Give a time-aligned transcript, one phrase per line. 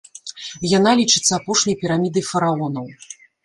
[0.77, 2.85] Яна лічыцца апошняй пірамідай фараонаў.